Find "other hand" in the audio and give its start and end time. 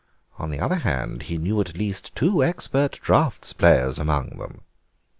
0.59-1.21